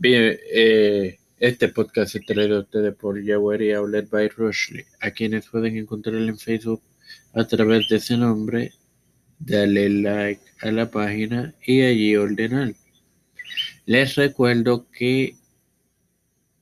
Bien, 0.00 0.38
eh, 0.52 1.18
este 1.40 1.66
podcast 1.70 2.14
es 2.14 2.24
traído 2.24 2.58
a 2.58 2.60
ustedes 2.60 2.94
por 2.94 3.20
Yawari 3.20 3.70
y 3.70 3.72
Outlet 3.72 4.08
by 4.08 4.28
Rushley, 4.28 4.84
a 5.00 5.10
quienes 5.10 5.48
pueden 5.48 5.76
encontrar 5.76 6.14
en 6.14 6.38
Facebook 6.38 6.80
a 7.34 7.44
través 7.44 7.88
de 7.88 7.96
ese 7.96 8.16
nombre. 8.16 8.70
Dale 9.40 9.90
like 9.90 10.40
a 10.60 10.70
la 10.70 10.88
página 10.88 11.52
y 11.66 11.80
allí 11.80 12.14
ordenar. 12.14 12.74
Les 13.86 14.14
recuerdo 14.14 14.86
que 14.92 15.34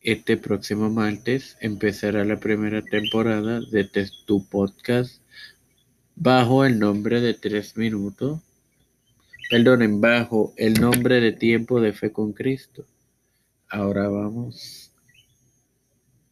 este 0.01 0.39
próximo 0.39 0.89
martes 0.89 1.59
empezará 1.61 2.25
la 2.25 2.41
primera 2.41 2.81
temporada 2.81 3.61
de 3.71 3.87
Tu 4.25 4.49
Podcast 4.49 5.21
bajo 6.15 6.65
el 6.65 6.79
nombre 6.79 7.21
de 7.21 7.35
Tres 7.35 7.77
Minutos. 7.77 8.41
Perdonen, 9.51 10.01
bajo 10.01 10.55
el 10.57 10.73
nombre 10.81 11.21
de 11.21 11.33
Tiempo 11.33 11.83
de 11.83 11.93
Fe 11.93 12.11
con 12.13 12.33
Cristo. 12.33 12.87
Ahora 13.69 14.03
vamos 14.03 14.93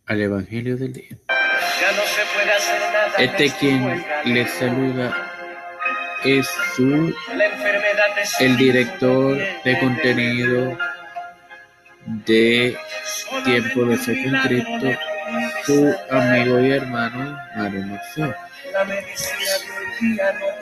al 0.06 0.20
Evangelio 0.20 0.76
del 0.76 0.92
día. 0.92 1.16
Este 3.18 3.50
quien 3.58 4.04
les 4.24 4.50
saluda 4.52 5.32
es 6.22 6.46
su 6.76 7.12
el 8.38 8.56
director 8.56 9.36
de 9.64 9.80
contenido 9.80 10.78
de 12.06 12.76
Tiempo 13.44 13.84
de 13.84 13.98
Fe 13.98 14.24
con 14.24 14.40
Cristo, 14.42 15.00
su 15.64 15.94
amigo 16.10 16.60
y 16.60 16.70
hermano 16.70 17.36
Mario 17.56 17.86
Maxo. 17.86 18.32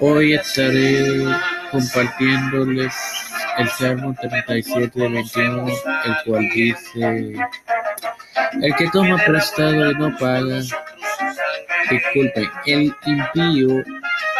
Hoy 0.01 0.35
estaré 0.35 1.25
compartiéndoles 1.71 2.95
el 3.59 3.69
Salmo 3.71 4.15
37 4.21 5.09
21, 5.09 5.67
el 5.69 6.17
cual 6.25 6.49
dice, 6.55 7.35
el 8.61 8.75
que 8.77 8.89
toma 8.93 9.17
prestado 9.25 9.91
y 9.91 9.95
no 9.95 10.17
paga, 10.19 10.61
disculpen, 11.91 12.51
el 12.67 12.95
impío 13.07 13.85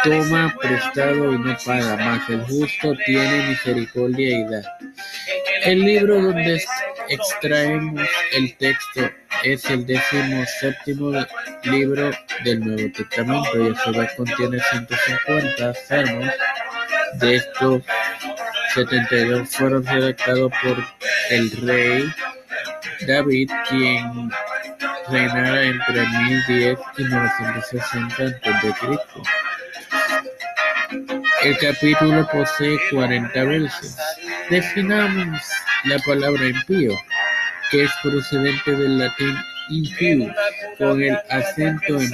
toma 0.03 0.53
prestado 0.59 1.33
y 1.33 1.37
no 1.39 1.57
paga, 1.65 1.97
más 1.97 2.29
el 2.29 2.43
justo 2.45 2.93
tiene 3.05 3.49
misericordia 3.49 4.39
y 4.39 4.43
da. 4.45 4.61
El 5.63 5.79
libro 5.79 6.21
donde 6.21 6.61
extraemos 7.09 8.07
el 8.33 8.55
texto 8.57 9.09
es 9.43 9.65
el 9.69 9.85
décimo 9.85 10.43
séptimo 10.59 11.11
libro 11.63 12.11
del 12.43 12.59
Nuevo 12.59 12.91
Testamento 12.93 13.69
y 13.69 13.71
a 13.71 13.75
su 13.83 13.91
vez 13.91 14.11
contiene 14.15 14.59
150 14.59 15.73
salmos. 15.73 16.29
De 17.19 17.35
estos 17.35 17.83
72 18.73 19.49
fueron 19.49 19.85
redactados 19.85 20.51
por 20.63 20.83
el 21.29 21.51
rey 21.51 22.11
David, 23.07 23.51
quien 23.69 24.31
reinara 25.09 25.63
entre 25.63 26.07
1010 26.07 26.79
y 26.97 27.03
960 27.03 28.23
a.C. 28.23 28.99
El 31.43 31.57
capítulo 31.57 32.27
posee 32.31 32.79
40 32.91 33.43
versos. 33.43 33.95
Definamos 34.49 35.41
la 35.85 35.99
palabra 35.99 36.47
impío, 36.47 36.93
que 37.69 37.83
es 37.83 37.91
procedente 38.01 38.71
del 38.71 38.97
latín 38.97 39.35
impius, 39.69 40.31
con 40.77 41.03
el 41.03 41.17
acento 41.29 41.99
en 41.99 42.09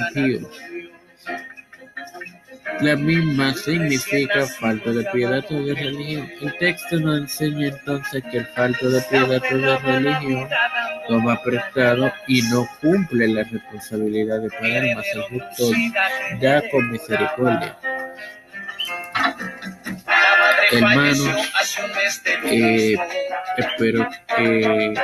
La 2.82 2.96
misma 2.96 3.52
significa 3.54 4.46
falta 4.46 4.90
de 4.90 5.04
piedad 5.12 5.44
o 5.50 5.62
de 5.62 5.74
religión. 5.74 6.30
El 6.40 6.56
texto 6.58 6.98
nos 7.00 7.18
enseña 7.20 7.68
entonces 7.68 8.22
que 8.30 8.38
el 8.38 8.46
falto 8.46 8.90
de 8.90 9.02
piedad 9.02 9.42
o 9.52 9.58
de 9.58 9.80
religión 9.80 10.48
toma 11.08 11.42
prestado 11.42 12.12
y 12.26 12.42
no 12.42 12.66
cumple 12.80 13.28
la 13.28 13.44
responsabilidad 13.44 14.40
de 14.40 14.50
pagar 14.50 14.96
más 14.96 15.06
el 15.14 15.22
justo 15.22 15.70
da 16.40 16.62
con 16.70 16.90
misericordia 16.90 17.76
hermanos, 20.72 21.48
eh, 22.44 22.96
espero 23.56 24.08
que 24.36 24.94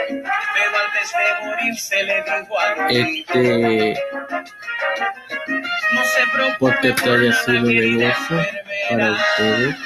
este 2.91 3.95
podcast 6.59 7.07
haya 7.07 7.33
sido 7.33 7.67
de 7.67 7.95
gozo 7.95 8.47
para 8.89 9.13
ustedes. 9.13 9.77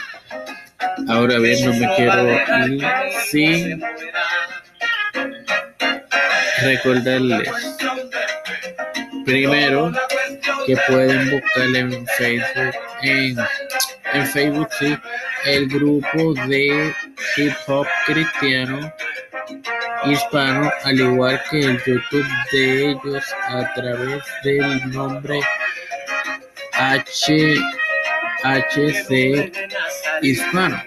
Ahora 1.08 1.38
bien, 1.38 1.64
no 1.64 1.74
me 1.74 1.94
quiero 1.96 2.30
ir 2.66 2.84
sin 3.26 3.82
recordarles 6.62 7.48
primero 9.24 9.92
que 10.66 10.76
pueden 10.88 11.30
buscar 11.30 11.76
en 11.76 12.06
Facebook 12.06 12.74
en 13.02 13.36
en 14.12 14.26
Facebook, 14.26 14.68
sí, 14.78 14.96
el 15.44 15.68
grupo 15.68 16.34
de 16.48 16.92
hip 17.36 17.52
hop 17.66 17.86
cristiano 18.06 18.92
hispano, 20.04 20.70
al 20.84 21.00
igual 21.00 21.40
que 21.50 21.60
el 21.60 21.82
YouTube 21.84 22.26
de 22.52 22.90
ellos 22.90 23.24
a 23.48 23.72
través 23.74 24.22
del 24.42 24.90
nombre 24.90 25.40
HC 26.80 27.60
Hispano. 30.22 30.82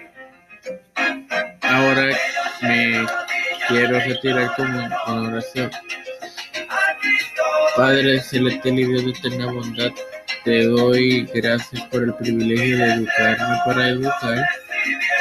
Ahora 1.62 2.18
me 2.62 3.06
quiero 3.68 4.00
retirar 4.00 4.56
con 4.56 5.28
oración. 5.28 5.70
Padre 7.76 8.20
celestial 8.22 8.80
y 8.80 8.86
Dios 8.86 9.06
de 9.06 9.12
eterna 9.12 9.52
bondad, 9.52 9.92
te 10.44 10.66
doy 10.66 11.30
gracias 11.34 11.84
por 11.86 12.04
el 12.04 12.14
privilegio 12.16 12.78
de 12.78 12.94
educarme 12.94 13.58
para 13.66 13.90
educar. 13.90 14.50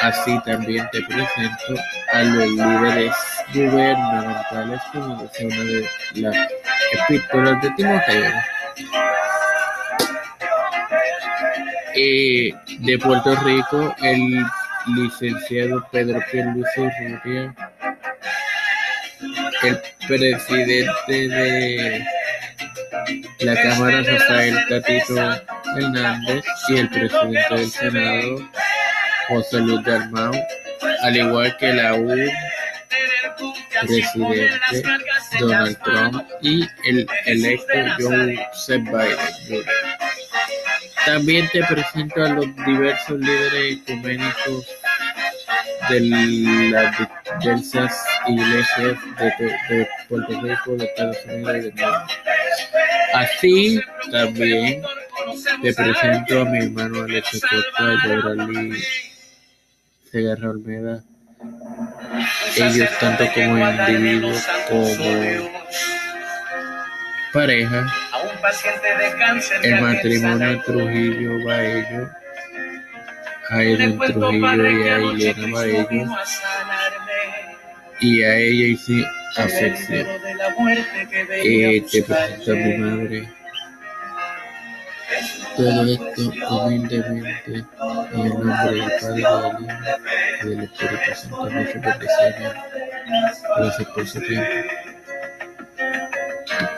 Así 0.00 0.40
también 0.44 0.88
te 0.90 1.02
presento 1.02 1.74
a 2.12 2.22
los 2.22 2.48
líderes 2.48 3.14
gubernamentales 3.52 4.80
como 4.92 5.14
una 5.16 5.64
de 5.64 5.88
las 6.14 6.36
epístolas 6.92 7.62
de 7.62 7.70
Timoteo. 7.72 8.32
Eh, 11.94 12.54
de 12.80 12.98
Puerto 12.98 13.34
Rico, 13.36 13.94
el 14.02 14.44
licenciado 14.96 15.86
Pedro 15.92 16.20
Pierluisi 16.30 16.80
Urrutia, 16.80 17.54
el 19.62 19.80
presidente 20.08 21.28
de 21.28 22.04
la 23.40 23.62
Cámara 23.62 24.02
Rafael 24.02 24.56
Tatito 24.68 25.42
Hernández 25.76 26.44
y 26.68 26.76
el 26.76 26.88
presidente 26.88 27.54
del 27.54 27.70
Senado 27.70 28.50
José 29.28 29.60
Luis 29.60 29.84
Dalmau, 29.84 30.32
al 31.02 31.16
igual 31.16 31.56
que 31.58 31.72
la 31.74 31.94
U 31.94 32.08
presidente 33.86 34.82
Donald 35.38 35.78
Trump 35.82 36.22
y 36.40 36.62
el 36.84 37.06
electo 37.26 37.74
Joseph 37.98 38.82
Biden. 38.82 39.64
También 41.04 41.48
te 41.52 41.64
presento 41.64 42.22
a 42.24 42.28
los 42.28 42.46
diversos 42.64 43.18
líderes 43.18 43.78
ecuménicos 43.78 44.66
de 45.88 46.00
las 46.70 46.96
diversas 47.40 48.04
iglesias 48.28 48.98
de, 49.18 49.88
Puerto 50.08 50.40
Rico, 50.40 50.76
de 50.76 50.84
Estados 50.84 51.16
Unidos 51.26 51.56
y 51.56 51.60
de 51.60 51.72
México. 51.72 51.90
Así 53.14 53.80
también 54.10 54.82
te 55.62 55.74
presento 55.74 56.40
a 56.40 56.44
mi 56.44 56.58
hermano 56.58 57.02
Alex 57.02 57.40
Costa, 57.40 57.94
Yorali 58.06 58.82
Segarra 60.10 60.50
Olmeda. 60.50 61.02
Ellos 62.56 62.88
tanto 63.00 63.24
como 63.34 63.70
individuos 63.70 64.46
como 64.68 65.50
pareja, 67.32 67.86
el 69.62 69.80
matrimonio 69.80 70.62
Trujillo 70.62 71.44
Baello, 71.44 72.10
a 73.50 73.62
Edwin 73.62 73.98
Trujillo 73.98 74.70
y 74.70 74.88
a 74.88 74.96
Elena 74.96 75.46
Baello, 75.52 76.16
y 78.00 78.22
a 78.22 78.36
ella 78.36 78.66
hice 78.66 79.04
afección. 79.36 80.06
Eh, 81.30 81.84
te 81.90 82.02
presento 82.02 82.52
a 82.52 82.54
mi 82.54 82.78
madre. 82.78 83.28
Todo 85.56 85.84
esto 85.84 86.32
humildemente 86.64 87.64
en 88.12 88.20
el 88.20 88.28
nombre 88.30 88.72
del 88.72 88.90
Padre, 89.00 89.12
del 89.12 89.20
Hijo 89.20 89.58
y 90.42 90.48
del 90.48 90.60
Espíritu 90.64 91.14
Santo. 91.14 91.42
Muchas 91.42 91.82
bendiciones. 91.82 92.52
Gracias 93.58 93.88
por 93.88 94.08
su 94.08 94.20
tiempo. 94.20 94.81